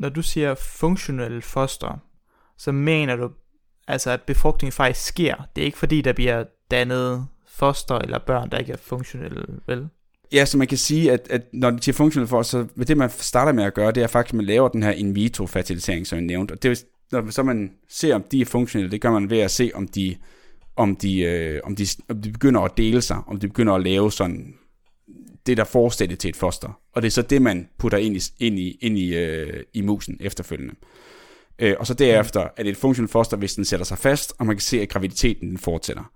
Når 0.00 0.08
du 0.08 0.22
siger 0.22 0.54
funktionelle 0.54 1.42
foster, 1.42 1.98
så 2.58 2.72
mener 2.72 3.16
du 3.16 3.30
altså, 3.88 4.10
at 4.10 4.22
befrugtning 4.22 4.72
faktisk 4.72 5.06
sker. 5.06 5.34
Det 5.56 5.62
er 5.62 5.66
ikke 5.66 5.78
fordi, 5.78 6.00
der 6.00 6.12
bliver 6.12 6.44
dannet 6.70 7.26
foster 7.46 7.94
eller 7.98 8.18
børn, 8.18 8.50
der 8.50 8.58
ikke 8.58 8.72
er 8.72 8.76
funktionelle, 8.76 9.44
vel? 9.66 9.88
Ja, 10.34 10.44
så 10.44 10.58
man 10.58 10.66
kan 10.66 10.78
sige, 10.78 11.12
at, 11.12 11.26
at 11.30 11.42
når 11.52 11.70
det 11.70 11.84
siger 11.84 11.94
funktionelle 11.94 12.28
for, 12.28 12.42
så 12.42 12.66
med 12.74 12.86
det 12.86 12.96
man 12.96 13.10
starter 13.10 13.52
med 13.52 13.64
at 13.64 13.74
gøre, 13.74 13.92
det 13.92 14.02
er 14.02 14.06
faktisk, 14.06 14.34
at 14.34 14.36
man 14.36 14.46
laver 14.46 14.68
den 14.68 14.82
her 14.82 14.90
in 14.90 15.14
vitro 15.14 15.46
fertilisering, 15.46 16.06
som 16.06 16.16
jeg 16.16 16.24
nævnte. 16.24 16.52
Og 16.52 16.62
det 16.62 16.70
er, 16.70 16.84
når 17.12 17.30
så 17.30 17.42
man 17.42 17.72
ser, 17.88 18.14
om 18.14 18.24
de 18.32 18.40
er 18.40 18.44
funktionelle, 18.44 18.90
det 18.90 19.00
gør 19.00 19.10
man 19.10 19.30
ved 19.30 19.38
at 19.38 19.50
se, 19.50 19.70
om 19.74 19.88
de, 19.88 20.16
om 20.76 20.96
de, 20.96 21.20
øh, 21.20 21.60
om 21.64 21.76
de, 21.76 21.86
om 22.08 22.22
de 22.22 22.32
begynder 22.32 22.60
at 22.60 22.76
dele 22.76 23.02
sig, 23.02 23.16
om 23.26 23.40
de 23.40 23.48
begynder 23.48 23.72
at 23.72 23.82
lave 23.82 24.12
sådan 24.12 24.54
det, 25.46 25.56
der 25.56 25.64
forestiller 25.64 26.16
til 26.16 26.28
et 26.28 26.36
foster. 26.36 26.78
Og 26.94 27.02
det 27.02 27.08
er 27.08 27.12
så 27.12 27.22
det, 27.22 27.42
man 27.42 27.68
putter 27.78 27.98
ind 27.98 28.16
i, 28.16 28.20
ind 28.38 28.58
i, 28.58 28.78
ind 28.80 28.98
i, 28.98 29.16
øh, 29.16 29.62
i 29.74 29.80
musen 29.80 30.16
efterfølgende. 30.20 30.74
Øh, 31.58 31.74
og 31.78 31.86
så 31.86 31.94
derefter 31.94 32.40
er 32.40 32.62
det 32.62 32.70
et 32.70 32.76
funktionelt 32.76 33.12
foster, 33.12 33.36
hvis 33.36 33.54
den 33.54 33.64
sætter 33.64 33.86
sig 33.86 33.98
fast, 33.98 34.32
og 34.38 34.46
man 34.46 34.56
kan 34.56 34.60
se, 34.60 34.80
at 34.80 34.88
graviditeten 34.88 35.48
den 35.48 35.58
fortsætter. 35.58 36.12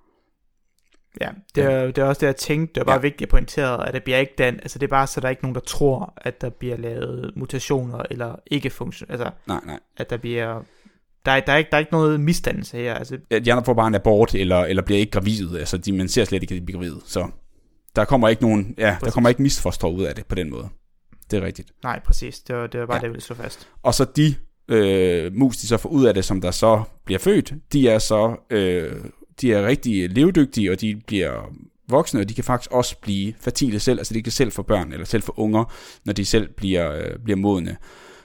Ja, 1.20 1.30
det 1.54 1.64
er, 1.64 1.86
det 1.86 1.98
er 1.98 2.04
også 2.04 2.20
det, 2.20 2.26
jeg 2.26 2.36
tænkte. 2.36 2.74
Det 2.74 2.80
er 2.80 2.84
bare 2.84 2.94
ja. 2.94 3.00
vigtigt 3.00 3.22
at 3.22 3.28
pointere, 3.28 3.88
at 3.88 3.94
det 3.94 4.04
bliver 4.04 4.18
ikke 4.18 4.34
den, 4.38 4.54
altså 4.54 4.78
det 4.78 4.86
er 4.86 4.90
bare 4.90 5.06
så, 5.06 5.20
der 5.20 5.26
er 5.26 5.30
ikke 5.30 5.42
nogen, 5.42 5.54
der 5.54 5.60
tror, 5.60 6.12
at 6.16 6.40
der 6.40 6.50
bliver 6.50 6.76
lavet 6.76 7.32
mutationer, 7.36 8.02
eller 8.10 8.36
ikke 8.46 8.70
funktion, 8.70 9.10
altså 9.10 9.30
nej, 9.46 9.60
nej. 9.66 9.78
at 9.96 10.10
der 10.10 10.16
bliver, 10.16 10.62
der 11.26 11.32
er, 11.32 11.40
der, 11.40 11.52
er 11.52 11.56
ikke, 11.56 11.70
der 11.70 11.76
er 11.76 11.78
ikke 11.78 11.92
noget 11.92 12.20
misdannelse 12.20 12.76
her. 12.76 12.94
Altså. 12.94 13.18
Ja, 13.30 13.38
de 13.38 13.52
andre 13.52 13.64
får 13.64 13.74
bare 13.74 13.86
en 13.86 13.94
abort, 13.94 14.34
eller, 14.34 14.64
eller 14.64 14.82
bliver 14.82 14.98
ikke 14.98 15.12
gravide, 15.12 15.58
altså 15.58 15.78
de, 15.78 15.92
man 15.92 16.08
ser 16.08 16.24
slet 16.24 16.42
ikke, 16.42 16.54
at 16.54 16.60
de 16.60 16.66
bliver 16.66 16.78
gravide, 16.78 17.00
så 17.06 17.28
der 17.96 18.04
kommer 18.04 18.28
ikke 18.28 18.42
nogen, 18.42 18.74
ja, 18.78 18.90
præcis. 18.90 19.04
der 19.04 19.10
kommer 19.10 19.28
ikke 19.28 19.42
misforstå 19.42 19.90
ud 19.90 20.04
af 20.04 20.14
det 20.14 20.26
på 20.26 20.34
den 20.34 20.50
måde. 20.50 20.68
Det 21.30 21.36
er 21.36 21.46
rigtigt. 21.46 21.72
Nej, 21.82 22.00
præcis. 22.00 22.40
Det 22.40 22.56
var, 22.56 22.66
det 22.66 22.80
var 22.80 22.86
bare 22.86 22.94
ja. 22.94 22.98
det, 22.98 23.04
jeg 23.04 23.10
ville 23.10 23.22
slå 23.22 23.36
fast. 23.36 23.68
Og 23.82 23.94
så 23.94 24.04
de 24.04 24.34
øh, 24.68 25.34
mus, 25.34 25.56
de 25.56 25.66
så 25.66 25.76
får 25.76 25.88
ud 25.88 26.04
af 26.04 26.14
det, 26.14 26.24
som 26.24 26.40
der 26.40 26.50
så 26.50 26.82
bliver 27.04 27.18
født, 27.18 27.54
de 27.72 27.88
er 27.88 27.98
så 27.98 28.36
øh, 28.50 28.92
de 29.40 29.52
er 29.52 29.66
rigtig 29.66 30.10
levedygtige, 30.10 30.72
og 30.72 30.80
de 30.80 31.00
bliver 31.06 31.52
voksne, 31.88 32.20
og 32.20 32.28
de 32.28 32.34
kan 32.34 32.44
faktisk 32.44 32.72
også 32.72 32.96
blive 33.00 33.34
fertile 33.40 33.80
selv, 33.80 33.98
altså 33.98 34.14
de 34.14 34.22
kan 34.22 34.32
selv 34.32 34.52
få 34.52 34.62
børn, 34.62 34.92
eller 34.92 35.06
selv 35.06 35.22
få 35.22 35.34
unger, 35.36 35.72
når 36.04 36.12
de 36.12 36.24
selv 36.24 36.48
bliver, 36.56 36.92
øh, 36.92 37.18
bliver 37.24 37.36
modne. 37.36 37.76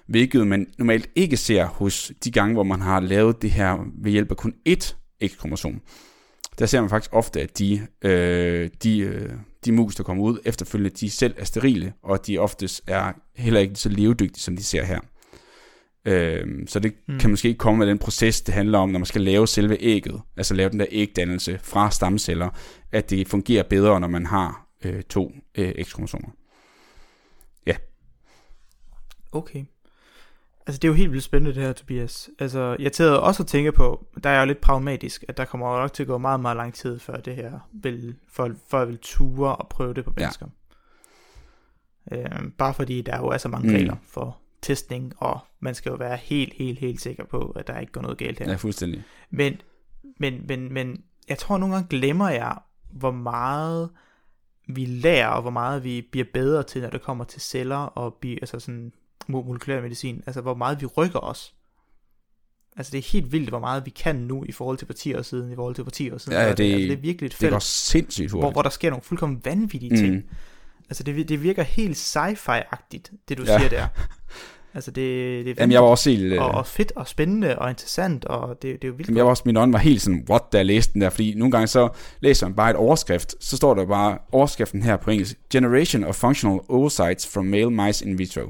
Hvilket 0.07 0.47
man 0.47 0.67
normalt 0.77 1.09
ikke 1.15 1.37
ser 1.37 1.65
hos 1.65 2.11
de 2.23 2.31
gange, 2.31 2.53
hvor 2.53 2.63
man 2.63 2.81
har 2.81 2.99
lavet 2.99 3.41
det 3.41 3.51
her 3.51 3.77
ved 4.03 4.11
hjælp 4.11 4.31
af 4.31 4.37
kun 4.37 4.53
ét 4.69 4.95
X-kromosom. 5.25 5.81
Der 6.59 6.65
ser 6.65 6.81
man 6.81 6.89
faktisk 6.89 7.13
ofte, 7.13 7.41
at 7.41 7.59
de, 7.59 7.87
øh, 8.01 8.69
de, 8.83 8.99
øh, 8.99 9.29
de 9.65 9.71
mus, 9.71 9.95
der 9.95 10.03
kommer 10.03 10.23
ud 10.23 10.39
efterfølgende, 10.45 10.95
de 10.99 11.09
selv 11.09 11.33
er 11.37 11.45
sterile, 11.45 11.93
og 12.03 12.27
de 12.27 12.37
oftest 12.37 12.81
er 12.87 13.13
heller 13.35 13.59
ikke 13.59 13.75
så 13.75 13.89
levedygtige, 13.89 14.43
som 14.43 14.57
de 14.57 14.63
ser 14.63 14.83
her. 14.83 14.99
Øh, 16.05 16.47
så 16.67 16.79
det 16.79 16.93
mm. 17.07 17.19
kan 17.19 17.29
måske 17.29 17.47
ikke 17.47 17.57
komme 17.57 17.79
med 17.79 17.87
den 17.87 17.99
proces, 17.99 18.41
det 18.41 18.53
handler 18.53 18.79
om, 18.79 18.89
når 18.89 18.99
man 18.99 19.05
skal 19.05 19.21
lave 19.21 19.47
selve 19.47 19.77
ægget, 19.79 20.21
altså 20.37 20.53
lave 20.53 20.69
den 20.69 20.79
der 20.79 20.85
ægdannelse 20.91 21.59
fra 21.63 21.91
stamceller, 21.91 22.49
at 22.91 23.09
det 23.09 23.27
fungerer 23.27 23.63
bedre, 23.63 23.99
når 23.99 24.07
man 24.07 24.25
har 24.25 24.67
øh, 24.85 25.03
to 25.03 25.31
øh, 25.55 25.73
X-kromosomer. 25.83 26.29
Ja. 27.65 27.75
Okay. 29.31 29.65
Altså 30.67 30.79
det 30.79 30.87
er 30.87 30.89
jo 30.89 30.93
helt 30.93 31.11
vildt 31.11 31.23
spændende 31.23 31.55
det 31.55 31.63
her, 31.63 31.73
Tobias. 31.73 32.29
Altså 32.39 32.75
jeg 32.79 32.91
tager 32.91 33.11
også 33.11 33.43
at 33.43 33.47
tænke 33.47 33.71
på, 33.71 34.07
der 34.23 34.29
er 34.29 34.39
jo 34.39 34.45
lidt 34.45 34.61
pragmatisk, 34.61 35.23
at 35.27 35.37
der 35.37 35.45
kommer 35.45 35.73
jo 35.73 35.81
nok 35.81 35.93
til 35.93 36.03
at 36.03 36.07
gå 36.07 36.17
meget, 36.17 36.39
meget 36.39 36.57
lang 36.57 36.73
tid, 36.73 36.99
før 36.99 37.15
det 37.15 37.35
her 37.35 37.59
vil, 37.73 38.15
for, 38.29 38.51
for 38.69 38.79
at 38.79 38.87
vil 38.87 38.97
ture 38.97 39.55
og 39.55 39.69
prøve 39.69 39.93
det 39.93 40.05
på 40.05 40.13
mennesker. 40.15 40.47
Ja. 42.11 42.17
Øh, 42.17 42.51
bare 42.57 42.73
fordi 42.73 43.01
der 43.01 43.17
jo 43.17 43.27
er 43.27 43.37
så 43.37 43.47
mange 43.49 43.67
mm. 43.67 43.75
regler 43.75 43.95
for 44.07 44.42
testning, 44.63 45.13
og 45.17 45.39
man 45.59 45.75
skal 45.75 45.89
jo 45.89 45.95
være 45.95 46.17
helt, 46.17 46.53
helt, 46.53 46.79
helt 46.79 47.01
sikker 47.01 47.25
på, 47.25 47.39
at 47.55 47.67
der 47.67 47.79
ikke 47.79 47.91
går 47.91 48.01
noget 48.01 48.17
galt 48.17 48.39
her. 48.39 48.49
Ja, 48.49 48.55
fuldstændig. 48.55 49.03
Men, 49.29 49.61
men, 50.19 50.41
men, 50.47 50.73
men 50.73 51.03
jeg 51.29 51.37
tror 51.37 51.57
nogle 51.57 51.75
gange 51.75 51.87
glemmer 51.89 52.29
jeg, 52.29 52.57
hvor 52.91 53.11
meget 53.11 53.89
vi 54.67 54.85
lærer, 54.85 55.27
og 55.27 55.41
hvor 55.41 55.51
meget 55.51 55.83
vi 55.83 56.07
bliver 56.11 56.25
bedre 56.33 56.63
til, 56.63 56.81
når 56.81 56.89
det 56.89 57.01
kommer 57.01 57.23
til 57.23 57.41
celler, 57.41 57.75
og 57.77 58.13
bi, 58.21 58.33
altså 58.33 58.59
sådan 58.59 58.91
molekylær 59.27 59.81
medicin, 59.81 60.23
altså 60.25 60.41
hvor 60.41 60.53
meget 60.53 60.81
vi 60.81 60.85
rykker 60.85 61.19
os. 61.19 61.53
Altså 62.77 62.91
det 62.91 62.97
er 62.97 63.11
helt 63.11 63.31
vildt, 63.31 63.49
hvor 63.49 63.59
meget 63.59 63.85
vi 63.85 63.89
kan 63.89 64.15
nu 64.15 64.43
i 64.47 64.51
forhold 64.51 64.77
til 64.77 64.85
partier 64.85 65.21
siden, 65.21 65.51
i 65.51 65.55
forhold 65.55 65.75
til 65.75 65.83
partier 65.83 66.17
siden. 66.17 66.37
Ja, 66.39 66.51
Og 66.51 66.57
det- 66.57 66.63
altså, 66.73 66.87
det 66.87 66.91
er 66.91 66.97
virkelig 67.01 67.25
et 67.25 67.31
Det 67.31 67.39
felt, 67.39 67.51
går 67.51 67.59
sindssygt 67.59 68.29
hvor, 68.29 68.39
hurtigt. 68.41 68.55
hvor 68.55 68.61
der 68.61 68.69
sker 68.69 68.89
nogle 68.89 69.03
fuldkommen 69.03 69.41
vanvittige 69.45 69.97
ting. 69.97 70.15
Mm. 70.15 70.23
Altså 70.89 71.03
det, 71.03 71.29
det 71.29 71.43
virker 71.43 71.63
helt 71.63 71.97
sci-fi-agtigt, 71.97 73.11
det 73.29 73.37
du 73.37 73.43
ja. 73.43 73.57
siger 73.59 73.69
der. 73.69 73.87
Altså 74.75 74.91
det, 74.91 75.45
det 75.45 75.51
er 75.51 75.55
Jamen, 75.59 75.71
jeg 75.71 75.81
var 75.83 75.87
også 75.87 76.09
helt... 76.09 76.39
og, 76.39 76.49
Øh, 76.49 76.55
og 76.55 76.67
fedt 76.67 76.91
og 76.95 77.07
spændende 77.07 77.59
og 77.59 77.69
interessant, 77.69 78.25
og 78.25 78.61
det, 78.61 78.61
det 78.61 78.83
er 78.83 78.87
jo 78.87 78.93
vildt 78.93 79.07
Jamen, 79.07 79.17
jeg 79.17 79.25
var 79.25 79.29
også, 79.29 79.43
min 79.45 79.57
ånd 79.57 79.71
var 79.71 79.79
helt 79.79 80.01
sådan, 80.01 80.25
what, 80.29 80.41
da 80.51 80.57
jeg 80.57 80.65
læste 80.65 80.93
den 80.93 81.01
der, 81.01 81.09
fordi 81.09 81.33
nogle 81.37 81.51
gange 81.51 81.67
så 81.67 81.89
læser 82.21 82.47
man 82.47 82.55
bare 82.55 82.69
et 82.69 82.75
overskrift, 82.75 83.35
så 83.39 83.57
står 83.57 83.73
der 83.73 83.85
bare 83.85 84.17
overskriften 84.31 84.83
her 84.83 84.97
på 84.97 85.11
engelsk, 85.11 85.37
Generation 85.49 86.03
of 86.03 86.15
Functional 86.15 86.59
Oocytes 86.69 87.27
from 87.33 87.45
Male 87.45 87.71
Mice 87.71 88.05
in 88.05 88.17
Vitro. 88.17 88.41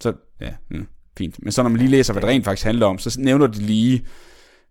Så, 0.00 0.12
ja, 0.40 0.50
mm, 0.70 0.86
fint. 1.18 1.42
Men 1.42 1.52
så 1.52 1.62
når 1.62 1.70
man 1.70 1.78
lige 1.78 1.90
læser, 1.90 2.12
hvad 2.12 2.20
det 2.20 2.30
rent 2.30 2.44
faktisk 2.44 2.66
handler 2.66 2.86
om, 2.86 2.98
så 2.98 3.20
nævner 3.20 3.46
de 3.46 3.58
lige, 3.58 4.06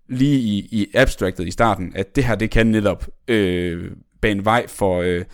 lige 0.10 0.40
i, 0.40 0.68
i 0.72 0.88
abstractet 0.94 1.48
i 1.48 1.52
starten, 1.52 1.92
at 1.96 2.16
det 2.16 2.24
her, 2.24 2.36
det 2.36 2.50
kan 2.50 2.68
netop 2.68 3.08
øh, 3.28 3.92
bane 4.22 4.46
vej 4.46 4.68
for 4.68 5.02
øh, 5.02 5.26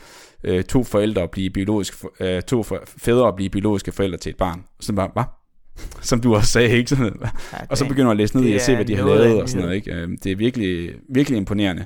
øh, 0.44 0.64
to 0.64 0.84
forældre 0.84 1.22
at 1.22 1.32
blive 1.32 1.50
biologiske, 1.50 2.08
øh, 2.20 2.42
to 2.42 2.64
fædre 2.86 3.28
at 3.28 3.36
blive 3.36 3.50
biologiske 3.50 3.92
forældre 3.92 4.18
til 4.18 4.30
et 4.30 4.38
barn. 4.38 4.64
Så 4.80 4.94
bare, 4.94 5.10
hvad? 5.14 5.24
Som 6.02 6.22
du 6.22 6.36
også 6.36 6.52
sagde, 6.52 6.78
ikke? 6.78 6.90
Sådan, 6.90 7.14
Ja, 7.54 7.58
og 7.70 7.78
så 7.78 7.88
begynder 7.88 8.06
man 8.06 8.12
at 8.12 8.18
læse 8.18 8.38
ned 8.38 8.50
i 8.50 8.56
og 8.56 8.62
se, 8.62 8.76
hvad 8.76 8.86
de 8.86 8.96
har 8.96 9.06
lavet 9.06 9.42
og 9.42 9.50
sådan 9.50 9.62
noget. 9.62 9.76
Ikke? 9.76 9.94
Øhm, 9.94 10.18
Det 10.24 10.32
er 10.32 10.36
virkelig, 10.36 10.92
virkelig 11.10 11.38
imponerende. 11.38 11.86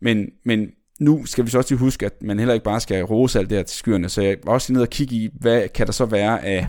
Men, 0.00 0.26
men 0.44 0.68
nu 1.00 1.26
skal 1.26 1.44
vi 1.44 1.50
så 1.50 1.58
også 1.58 1.74
lige 1.74 1.78
huske, 1.80 2.06
at 2.06 2.12
man 2.22 2.38
heller 2.38 2.54
ikke 2.54 2.64
bare 2.64 2.80
skal 2.80 3.04
rose 3.04 3.38
alt 3.38 3.50
det 3.50 3.58
her 3.58 3.62
til 3.62 3.78
skyerne. 3.78 4.08
Så 4.08 4.22
jeg 4.22 4.36
var 4.44 4.52
også 4.52 4.70
lige 4.70 4.74
nede 4.74 4.84
og 4.84 4.90
kigge 4.90 5.16
i, 5.16 5.28
hvad 5.40 5.68
kan 5.68 5.86
der 5.86 5.92
så 5.92 6.04
være 6.06 6.44
af 6.44 6.66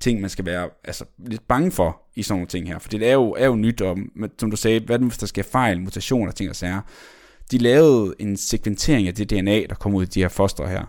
ting, 0.00 0.20
man 0.20 0.30
skal 0.30 0.44
være 0.44 0.68
altså, 0.84 1.04
lidt 1.26 1.48
bange 1.48 1.72
for 1.72 2.02
i 2.16 2.22
sådan 2.22 2.34
nogle 2.34 2.46
ting 2.48 2.68
her. 2.68 2.78
For 2.78 2.88
det 2.88 3.08
er 3.08 3.12
jo, 3.12 3.30
er 3.38 3.46
jo 3.46 3.56
nyt, 3.56 3.80
og 3.80 3.98
som 4.38 4.50
du 4.50 4.56
sagde, 4.56 4.80
hvad 4.80 4.98
hvis 4.98 5.18
der 5.18 5.26
sker 5.26 5.42
fejl, 5.42 5.80
mutationer, 5.80 6.32
ting 6.32 6.50
og 6.50 6.56
sager. 6.56 6.80
De 7.50 7.58
lavede 7.58 8.14
en 8.18 8.36
sekventering 8.36 9.08
af 9.08 9.14
det 9.14 9.30
DNA, 9.30 9.66
der 9.68 9.74
kom 9.74 9.94
ud 9.94 10.02
af 10.02 10.08
de 10.08 10.20
her 10.20 10.28
foster 10.28 10.66
her. 10.66 10.84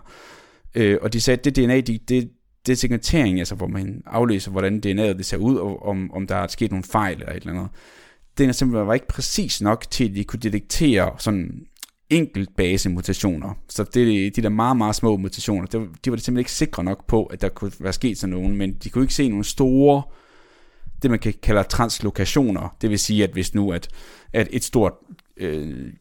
Øh, 0.74 0.98
og 1.02 1.12
de 1.12 1.20
sagde, 1.20 1.38
at 1.38 1.44
det 1.44 1.56
DNA, 1.56 1.80
de, 1.80 1.98
det, 2.08 2.30
det 2.66 2.84
er 2.84 3.38
altså 3.38 3.54
hvor 3.54 3.66
man 3.66 4.02
aflæser, 4.06 4.50
hvordan 4.50 4.82
DNA'et 4.86 5.18
det 5.18 5.26
ser 5.26 5.36
ud, 5.36 5.56
og 5.56 5.82
om, 5.82 6.10
om 6.12 6.26
der 6.26 6.36
er 6.36 6.46
sket 6.46 6.70
nogle 6.70 6.84
fejl 6.84 7.20
eller 7.20 7.32
et 7.32 7.36
eller 7.36 7.52
andet. 7.52 7.68
Den 8.38 8.48
er 8.48 8.52
simpelthen 8.52 8.86
var 8.86 8.94
ikke 8.94 9.08
præcis 9.08 9.60
nok 9.60 9.90
til, 9.90 10.08
at 10.08 10.14
de 10.14 10.24
kunne 10.24 10.40
detektere 10.40 11.14
sådan 11.18 11.66
enkelt 12.10 12.56
base 12.56 12.90
mutationer. 12.90 13.54
Så 13.68 13.84
det, 13.84 14.36
de 14.36 14.42
der 14.42 14.48
meget, 14.48 14.76
meget 14.76 14.94
små 14.94 15.16
mutationer, 15.16 15.66
det, 15.66 15.88
de 16.04 16.10
var 16.10 16.16
det 16.16 16.24
simpelthen 16.24 16.38
ikke 16.38 16.52
sikre 16.52 16.84
nok 16.84 17.06
på, 17.06 17.24
at 17.24 17.40
der 17.40 17.48
kunne 17.48 17.72
være 17.80 17.92
sket 17.92 18.18
sådan 18.18 18.36
nogen, 18.36 18.56
men 18.56 18.72
de 18.72 18.90
kunne 18.90 19.04
ikke 19.04 19.14
se 19.14 19.28
nogle 19.28 19.44
store, 19.44 20.02
det 21.02 21.10
man 21.10 21.18
kan 21.18 21.34
kalde 21.42 21.62
translokationer. 21.62 22.76
Det 22.80 22.90
vil 22.90 22.98
sige, 22.98 23.24
at 23.24 23.30
hvis 23.30 23.54
nu, 23.54 23.72
at, 23.72 23.88
at 24.32 24.48
et 24.50 24.64
stort 24.64 24.92
øh, 25.36 25.92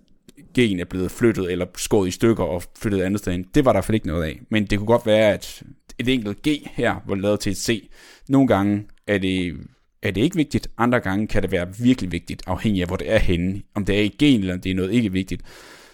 gen 0.53 0.79
er 0.79 0.85
blevet 0.85 1.11
flyttet 1.11 1.51
eller 1.51 1.65
skåret 1.77 2.07
i 2.07 2.11
stykker 2.11 2.43
og 2.43 2.63
flyttet 2.77 3.01
andet 3.01 3.19
sted 3.19 3.33
ind. 3.33 3.45
Det 3.55 3.65
var 3.65 3.71
der 3.71 3.75
i 3.75 3.79
hvert 3.79 3.85
fald 3.85 3.95
ikke 3.95 4.07
noget 4.07 4.23
af. 4.23 4.41
Men 4.49 4.65
det 4.65 4.77
kunne 4.77 4.87
godt 4.87 5.05
være, 5.05 5.33
at 5.33 5.63
et 6.01 6.13
enkelt 6.13 6.41
G 6.47 6.69
her 6.71 6.95
var 7.07 7.15
lavet 7.15 7.39
til 7.39 7.51
et 7.51 7.57
C. 7.57 7.89
Nogle 8.29 8.47
gange 8.47 8.87
er 9.07 9.17
det, 9.17 9.57
er 10.01 10.11
det 10.11 10.21
ikke 10.21 10.35
vigtigt, 10.35 10.67
andre 10.77 10.99
gange 10.99 11.27
kan 11.27 11.41
det 11.41 11.51
være 11.51 11.75
virkelig 11.77 12.11
vigtigt, 12.11 12.43
afhængig 12.47 12.81
af 12.81 12.87
hvor 12.87 12.95
det 12.95 13.11
er 13.11 13.19
henne. 13.19 13.61
Om 13.75 13.85
det 13.85 13.99
er 13.99 14.03
et 14.03 14.17
gen, 14.17 14.39
eller 14.39 14.53
om 14.53 14.61
det 14.61 14.71
er 14.71 14.75
noget 14.75 14.91
ikke 14.91 15.11
vigtigt. 15.11 15.41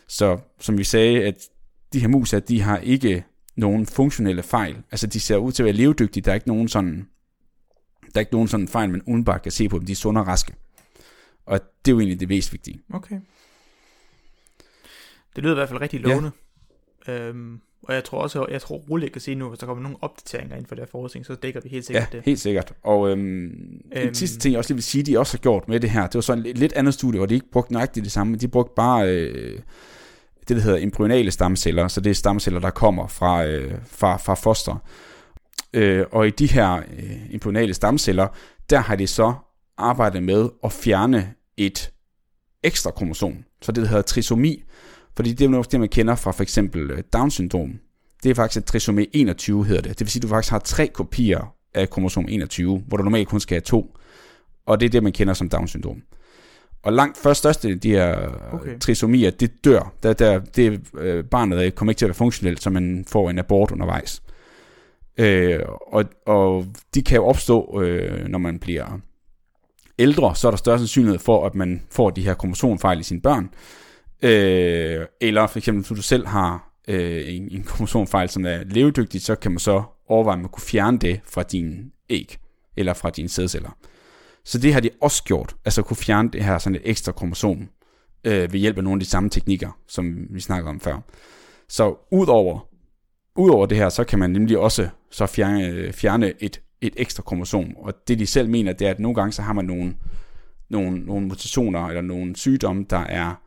Så 0.08 0.40
som 0.60 0.78
vi 0.78 0.84
sagde, 0.84 1.24
at 1.24 1.36
de 1.94 2.00
her 2.00 2.08
mus, 2.08 2.34
de 2.48 2.62
har 2.62 2.78
ikke 2.78 3.24
nogen 3.56 3.86
funktionelle 3.86 4.44
fejl. 4.44 4.76
Altså 4.92 5.08
de 5.08 5.20
ser 5.20 5.38
ud 5.38 5.52
til 5.52 5.64
at 5.64 5.66
være 5.66 5.76
levedygtige. 5.76 6.24
Der 6.24 6.32
er 6.32 6.36
ikke 6.36 6.48
nogen 6.48 6.68
sådan, 6.68 7.08
der 8.02 8.12
er 8.16 8.20
ikke 8.20 8.34
nogen 8.34 8.48
sådan 8.48 8.68
fejl, 8.68 8.90
man 8.90 9.02
udenbart 9.08 9.42
kan 9.42 9.52
se 9.52 9.70
på 9.70 9.80
dem. 9.80 9.86
De 9.86 9.92
er 9.92 9.96
sunde 9.96 10.22
og 10.22 10.28
raske. 10.28 10.54
Og 11.46 11.60
det 11.86 11.92
er 11.92 11.96
jo 11.96 12.00
egentlig 12.00 12.20
det 12.20 12.30
mest 12.30 12.54
vigtige. 12.54 12.82
Okay. 12.94 13.20
Det 15.36 15.44
lyder 15.44 15.54
i 15.54 15.56
hvert 15.56 15.70
fald 15.70 15.82
rigtig 15.82 16.00
lovende. 16.00 16.32
Ja. 17.08 17.20
Øhm, 17.20 17.62
og 17.84 17.94
jeg 17.94 18.04
tror 18.04 18.22
også, 18.22 18.46
jeg 18.52 18.62
tror 18.62 18.76
roligt, 18.90 19.04
jeg 19.04 19.12
kan 19.12 19.22
sige 19.22 19.36
nu, 19.36 19.50
hvis 19.50 19.60
der 19.60 19.66
kommer 19.66 19.84
nogle 19.84 19.98
opdateringer 20.02 20.56
inden 20.56 20.68
for 20.68 20.76
det 20.76 20.82
her 20.82 20.88
forskning, 20.92 21.26
så 21.26 21.36
dækker 21.36 21.62
vi 21.62 21.70
helt 21.70 21.86
sikkert 21.86 22.10
ja, 22.14 22.18
det. 22.18 22.26
helt 22.26 22.40
sikkert. 22.40 22.74
Og 22.84 23.10
øhm, 23.10 23.46
øhm, 23.96 24.08
en 24.08 24.16
sidste 24.16 24.40
ting, 24.40 24.52
jeg 24.52 24.60
også 24.60 24.70
lige 24.70 24.76
vil 24.76 24.84
sige, 24.84 25.04
de 25.04 25.20
også 25.20 25.34
har 25.34 25.40
gjort 25.42 25.68
med 25.68 25.80
det 25.80 25.90
her, 25.90 26.02
det 26.02 26.16
var 26.16 26.22
sådan 26.22 26.40
et 26.40 26.46
lidt, 26.46 26.58
lidt 26.58 26.74
andet 26.74 26.94
studie, 26.94 27.20
hvor 27.20 27.26
de 27.26 27.34
ikke 27.34 27.52
brugte 27.52 27.74
nøjagtigt 27.74 28.04
det 28.04 28.12
samme, 28.12 28.32
men 28.32 28.40
de 28.40 28.48
brugte 28.48 28.74
bare 28.76 29.10
øh, 29.10 29.60
det, 30.48 30.56
der 30.56 30.62
hedder 30.62 30.78
embryonale 30.78 31.32
stamceller, 31.32 31.88
så 31.88 32.02
det 32.02 32.10
er 32.10 32.14
stamceller, 32.14 32.60
der 32.60 32.70
kommer 32.70 33.08
fra, 33.08 33.46
øh, 33.46 33.74
fra, 33.86 34.18
fra 34.18 34.34
foster. 34.34 34.84
Øh, 35.74 36.06
og 36.12 36.28
i 36.28 36.30
de 36.30 36.48
her 36.48 36.78
øh, 36.78 37.34
embryonale 37.34 37.74
stamceller, 37.74 38.28
der 38.70 38.80
har 38.80 38.96
de 38.96 39.08
så 39.08 39.34
arbejdet 39.78 40.24
med 40.24 40.50
at 40.64 40.72
fjerne 40.72 41.34
et 41.58 41.92
ekstra 42.64 42.92
kromosom, 42.92 43.44
så 43.62 43.72
det 43.72 43.84
der 43.84 43.90
hedder 43.90 44.02
trisomi, 44.02 44.64
fordi 45.18 45.32
det 45.32 45.42
er 45.42 45.46
jo 45.46 45.52
noget, 45.52 45.72
det 45.72 45.80
man 45.80 45.90
kender 45.90 46.16
fra 46.16 46.32
for 46.32 46.44
eksempel 46.44 46.92
øh, 46.92 47.04
Down-syndrom. 47.14 47.80
Det 48.24 48.30
er 48.30 48.36
faktisk 48.36 48.62
et 48.62 48.66
trisomi 48.66 49.10
21, 49.14 49.66
hedder 49.66 49.82
det. 49.82 49.92
Det 49.92 50.00
vil 50.00 50.10
sige, 50.10 50.20
at 50.20 50.24
du 50.24 50.28
faktisk 50.28 50.52
har 50.52 50.60
tre 50.60 50.88
kopier 50.88 51.54
af 51.74 51.90
kromosom 51.90 52.26
21, 52.30 52.84
hvor 52.88 52.98
du 52.98 53.04
normalt 53.04 53.28
kun 53.28 53.40
skal 53.40 53.56
have 53.56 53.62
to. 53.62 53.96
Og 54.66 54.80
det 54.80 54.86
er 54.86 54.90
det, 54.90 55.04
man 55.04 55.12
kender 55.12 55.34
som 55.34 55.50
Down-syndrom. 55.50 56.02
Og 56.84 56.94
langt 56.94 57.18
først 57.18 57.38
største 57.38 57.70
af 57.70 57.80
de 57.80 57.90
her 57.90 58.16
Okay. 58.18 58.54
okay. 58.54 58.80
trisomier, 58.80 59.32
det 59.32 59.66
dør. 59.66 59.94
Der, 60.04 60.14
der, 60.14 60.40
det, 60.40 60.82
øh, 60.98 61.24
barnet 61.24 61.66
øh, 61.66 61.72
kommer 61.72 61.92
ikke 61.92 62.00
til 62.00 62.06
at 62.06 62.10
være 62.10 62.16
funktionelt, 62.16 62.64
så 62.64 62.70
man 62.70 63.06
får 63.08 63.30
en 63.30 63.40
abort 63.40 63.72
undervejs. 63.72 64.24
Øh, 65.18 65.60
og, 65.88 66.06
og 66.26 66.66
de 66.96 67.02
kan 67.02 67.16
jo 67.16 67.26
opstå, 67.26 67.82
øh, 67.82 68.28
når 68.28 68.40
man 68.40 68.60
bliver 68.60 69.00
ældre, 70.00 70.36
så 70.36 70.48
er 70.48 70.52
der 70.52 70.58
større 70.58 70.78
sandsynlighed 70.78 71.20
for, 71.20 71.46
at 71.46 71.56
man 71.56 71.82
får 71.92 72.10
de 72.10 72.22
her 72.22 72.34
kromosomfejl 72.34 73.00
i 73.00 73.04
sine 73.04 73.22
børn. 73.22 73.50
Øh, 74.22 75.06
eller 75.22 75.48
for 75.48 75.58
eksempel, 75.58 75.84
hvis 75.84 75.98
du 75.98 76.02
selv 76.02 76.28
har 76.28 76.74
øh, 76.88 77.36
en, 77.36 77.48
en 77.52 77.64
kromosomfejl, 77.64 78.30
som 78.30 78.46
er 78.46 78.64
levedygtig, 78.66 79.22
så 79.22 79.36
kan 79.36 79.52
man 79.52 79.60
så 79.60 79.84
overveje, 80.08 80.34
om 80.34 80.40
man 80.40 80.50
kunne 80.50 80.62
fjerne 80.62 81.00
det 81.00 81.20
fra 81.24 81.44
din 81.44 81.92
æg, 82.10 82.38
eller 82.78 82.94
fra 82.94 83.10
dine 83.10 83.30
sædceller. 83.30 83.78
Så 84.46 84.60
det 84.60 84.74
har 84.74 84.80
de 84.80 84.90
også 85.02 85.24
gjort, 85.24 85.56
altså 85.66 85.82
kunne 85.82 85.98
fjerne 85.98 86.30
det 86.32 86.44
her 86.44 86.58
sådan 86.58 86.76
et 86.76 86.82
ekstra 86.86 87.12
kromosom, 87.12 87.70
øh, 88.24 88.54
ved 88.54 88.60
hjælp 88.60 88.78
af 88.78 88.84
nogle 88.84 88.98
af 88.98 89.00
de 89.00 89.10
samme 89.10 89.30
teknikker, 89.30 89.80
som 89.88 90.28
vi 90.30 90.40
snakkede 90.40 90.70
om 90.70 90.80
før. 90.80 91.00
Så 91.70 91.96
udover, 92.12 92.68
udover 93.36 93.66
det 93.66 93.78
her, 93.78 93.90
så 93.90 94.04
kan 94.04 94.20
man 94.20 94.30
nemlig 94.30 94.58
også 94.58 94.90
så 95.12 95.26
fjerne, 95.26 95.94
fjerne 95.94 96.34
et, 96.40 96.62
et 96.82 96.94
ekstra 96.98 97.24
kromosom, 97.24 97.78
og 97.78 97.94
det 98.08 98.20
de 98.20 98.26
selv 98.26 98.50
mener, 98.50 98.74
det 98.74 98.88
er, 98.88 98.92
at 98.92 99.00
nogle 99.00 99.16
gange 99.16 99.32
så 99.32 99.42
har 99.42 99.54
man 99.54 99.66
nogle, 99.66 99.96
nogle, 100.70 101.00
nogle 101.00 101.28
mutationer, 101.28 101.88
eller 101.88 102.02
nogle 102.02 102.36
sygdomme, 102.36 102.86
der 102.90 102.98
er 103.00 103.42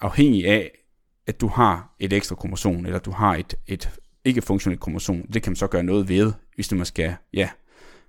afhængig 0.00 0.46
af, 0.46 0.70
at 1.26 1.40
du 1.40 1.46
har 1.48 1.94
et 1.98 2.12
ekstra 2.12 2.34
kromosom, 2.36 2.86
eller 2.86 2.98
du 2.98 3.10
har 3.10 3.34
et, 3.34 3.54
et 3.66 3.90
ikke-funktionelt 4.24 4.80
kromosom. 4.80 5.22
Det 5.22 5.42
kan 5.42 5.50
man 5.50 5.56
så 5.56 5.66
gøre 5.66 5.82
noget 5.82 6.08
ved, 6.08 6.32
hvis 6.54 6.68
du 6.68 6.76
man 6.76 6.86
skal 6.86 7.14
ja, 7.34 7.48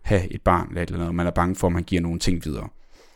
have 0.01 0.33
et 0.33 0.41
barn 0.41 0.67
eller 0.69 0.81
et 0.81 0.87
eller 0.87 0.97
andet, 0.99 1.07
og 1.07 1.15
man 1.15 1.27
er 1.27 1.31
bange 1.31 1.55
for, 1.55 1.67
at 1.67 1.73
man 1.73 1.83
giver 1.83 2.01
nogle 2.01 2.19
ting 2.19 2.45
videre. 2.45 2.67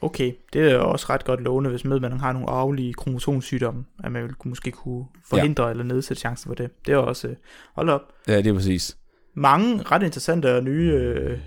Okay, 0.01 0.32
det 0.53 0.72
er 0.72 0.77
også 0.77 1.06
ret 1.10 1.25
godt 1.25 1.42
lovende, 1.42 1.70
hvis 1.70 1.86
med, 1.86 2.00
man 2.00 2.12
har 2.20 2.34
nogle 2.34 2.50
arvelige 2.50 2.94
kromosomsygdomme, 2.94 3.86
at 4.03 4.12
man 4.12 4.24
vil 4.24 4.34
måske 4.46 4.72
kunne 4.72 5.06
forhindre 5.30 5.63
ja. 5.63 5.70
eller 5.70 5.84
nedsætte 5.84 6.20
chancen 6.22 6.50
for 6.50 6.56
det. 6.56 6.86
Det 6.86 6.94
er 6.94 6.98
også, 6.98 7.27
øh, 7.27 7.36
hold 7.75 7.89
op, 7.89 8.01
Ja, 8.27 8.38
det 8.38 8.48
er 8.48 8.53
præcis. 8.53 8.98
mange 9.34 9.84
ret 9.84 10.03
interessante 10.03 10.56
og 10.56 10.63
nye, 10.63 10.92
øh, 10.92 11.39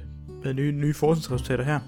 nye, 0.55 0.73
nye 0.73 0.95
forskningsresultater 0.95 1.65
her. 1.65 1.81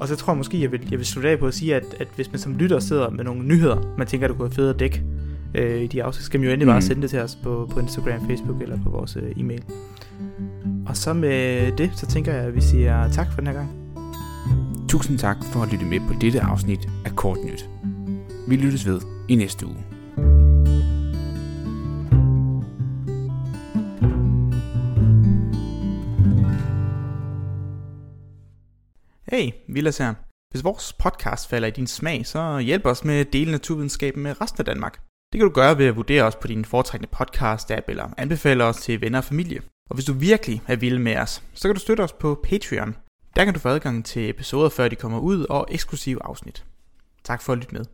Og 0.00 0.08
så 0.08 0.16
tror 0.16 0.32
jeg 0.32 0.36
måske, 0.38 0.62
jeg 0.62 0.72
vil, 0.72 0.80
jeg 0.90 0.98
vil 0.98 1.06
slutte 1.06 1.28
af 1.30 1.38
på 1.38 1.46
at 1.46 1.54
sige, 1.54 1.74
at, 1.76 1.84
at 2.00 2.08
hvis 2.16 2.32
man 2.32 2.38
som 2.38 2.56
lytter 2.56 2.78
sidder 2.78 3.10
med 3.10 3.24
nogle 3.24 3.42
nyheder, 3.44 3.94
man 3.98 4.06
tænker, 4.06 4.26
det 4.28 4.36
kunne 4.36 4.44
være 4.48 4.54
fedt 4.54 4.74
at 4.74 4.80
dække 4.80 5.02
øh, 5.54 5.82
i 5.82 5.86
de 5.86 6.02
afsnit, 6.04 6.24
skal 6.24 6.40
man 6.40 6.46
jo 6.46 6.52
endelig 6.52 6.66
bare 6.66 6.76
Mhm. 6.76 6.86
sende 6.86 7.02
det 7.02 7.10
til 7.10 7.18
os 7.18 7.38
på, 7.42 7.68
på 7.72 7.80
Instagram, 7.80 8.26
Facebook 8.26 8.62
eller 8.62 8.78
på 8.84 8.90
vores 8.90 9.16
øh, 9.16 9.30
e-mail. 9.36 9.62
Og 10.86 10.96
så 10.96 11.12
med 11.12 11.72
det, 11.78 11.90
så 11.96 12.06
tænker 12.06 12.32
jeg, 12.34 12.44
at 12.44 12.54
vi 12.54 12.60
siger 12.60 13.08
tak 13.10 13.32
for 13.32 13.40
den 13.40 13.46
her 13.46 13.54
gang. 13.54 13.68
Tusind 14.88 15.18
tak 15.18 15.36
for 15.52 15.62
at 15.62 15.72
lytte 15.72 15.84
med 15.84 16.00
på 16.00 16.14
dette 16.20 16.40
afsnit 16.40 16.88
af 17.04 17.16
Kort 17.16 17.38
Nyt. 17.44 17.68
Vi 18.48 18.56
lyttes 18.56 18.86
ved 18.86 19.00
i 19.28 19.34
næste 19.34 19.66
uge. 19.66 19.76
Hey, 29.40 29.50
Vilas 29.68 29.98
her. 29.98 30.14
Hvis 30.50 30.64
vores 30.64 30.92
podcast 30.92 31.48
falder 31.48 31.68
i 31.68 31.70
din 31.70 31.86
smag, 31.86 32.26
så 32.26 32.58
hjælp 32.58 32.86
os 32.86 33.04
med 33.04 33.20
at 33.20 33.32
dele 33.32 33.50
naturvidenskaben 33.50 34.22
med 34.22 34.40
resten 34.40 34.60
af 34.60 34.64
Danmark. 34.64 35.00
Det 35.32 35.38
kan 35.38 35.48
du 35.48 35.54
gøre 35.54 35.78
ved 35.78 35.86
at 35.86 35.96
vurdere 35.96 36.22
os 36.22 36.36
på 36.36 36.46
din 36.46 36.64
foretrækkende 36.64 37.14
podcast-app 37.16 37.84
eller 37.88 38.14
anbefale 38.16 38.64
os 38.64 38.76
til 38.76 39.00
venner 39.00 39.18
og 39.18 39.24
familie. 39.24 39.62
Og 39.90 39.94
hvis 39.94 40.04
du 40.04 40.12
virkelig 40.12 40.62
er 40.66 40.76
vild 40.76 40.98
med 40.98 41.16
os, 41.16 41.42
så 41.54 41.68
kan 41.68 41.74
du 41.74 41.80
støtte 41.80 42.02
os 42.02 42.12
på 42.12 42.40
Patreon. 42.44 42.96
Der 43.36 43.44
kan 43.44 43.54
du 43.54 43.60
få 43.60 43.68
adgang 43.68 44.04
til 44.04 44.30
episoder, 44.30 44.68
før 44.68 44.88
de 44.88 44.96
kommer 44.96 45.18
ud, 45.18 45.46
og 45.50 45.66
eksklusive 45.70 46.18
afsnit. 46.24 46.64
Tak 47.24 47.42
for 47.42 47.52
at 47.52 47.58
lytte 47.58 47.74
med. 47.74 47.84